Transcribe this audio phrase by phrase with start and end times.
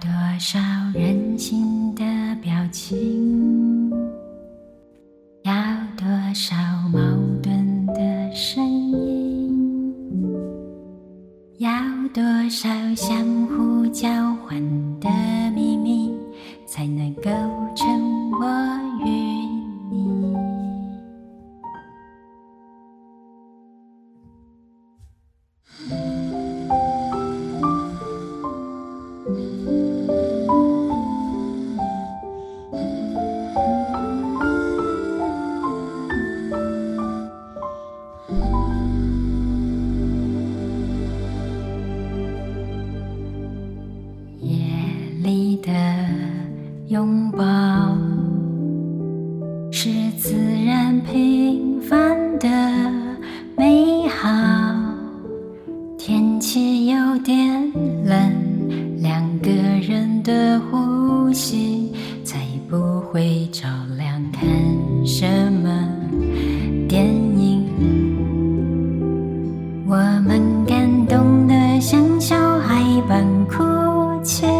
[0.00, 0.58] 多少
[0.94, 2.04] 任性的
[2.40, 3.90] 表情，
[5.42, 5.52] 要
[5.96, 6.54] 多少
[6.92, 7.00] 矛
[7.42, 9.52] 盾的声音，
[11.58, 11.70] 要
[12.14, 14.08] 多少相互交
[14.46, 14.60] 换
[15.00, 15.08] 的
[46.90, 47.44] 拥抱
[49.70, 50.34] 是自
[50.66, 52.48] 然平凡的
[53.56, 54.28] 美好。
[55.96, 57.72] 天气有点
[58.04, 58.18] 冷，
[58.98, 61.92] 两个人的呼吸
[62.24, 64.20] 才不会着凉。
[64.32, 64.48] 看
[65.06, 65.24] 什
[65.62, 65.70] 么
[66.88, 67.68] 电影？
[69.86, 69.94] 我
[70.26, 73.62] 们感动得像小孩般哭
[74.24, 74.59] 泣。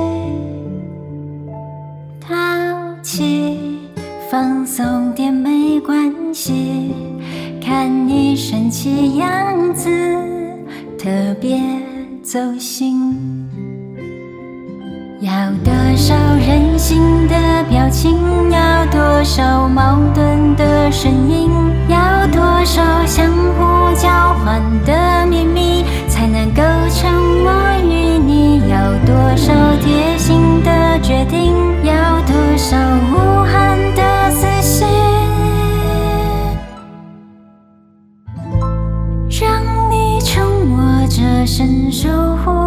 [4.82, 6.94] 送点没关系，
[7.62, 9.90] 看你生气样子
[10.98, 11.60] 特别
[12.22, 13.14] 走心。
[15.20, 15.30] 要
[15.62, 17.36] 多少任性的
[17.68, 18.16] 表情，
[18.50, 20.49] 要多少矛盾
[41.60, 42.59] 深守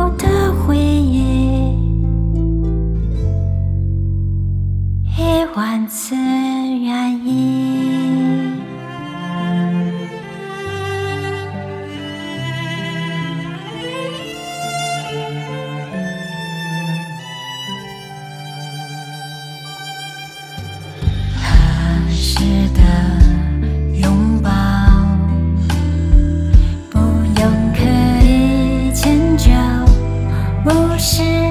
[31.03, 31.42] 是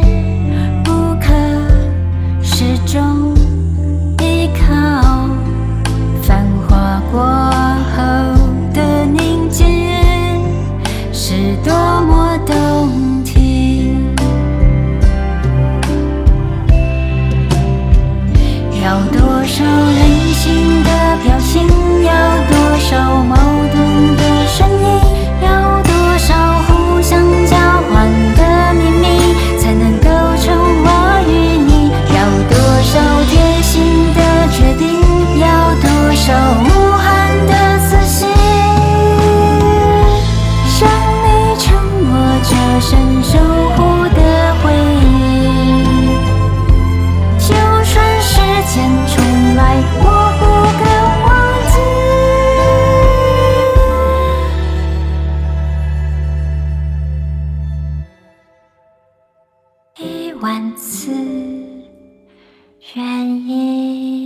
[60.42, 61.12] 万次
[62.96, 64.21] 愿意